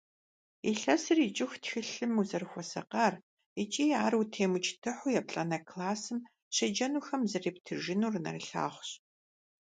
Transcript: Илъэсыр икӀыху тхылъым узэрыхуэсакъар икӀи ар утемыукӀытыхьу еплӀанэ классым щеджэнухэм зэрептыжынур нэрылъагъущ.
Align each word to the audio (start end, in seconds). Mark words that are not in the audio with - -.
Илъэсыр 0.69 1.17
икӀыху 1.27 1.59
тхылъым 1.63 2.13
узэрыхуэсакъар 2.21 3.13
икӀи 3.61 3.85
ар 4.05 4.13
утемыукӀытыхьу 4.21 5.15
еплӀанэ 5.19 5.59
классым 5.69 6.19
щеджэнухэм 6.55 7.21
зэрептыжынур 7.31 8.15
нэрылъагъущ. 8.23 8.89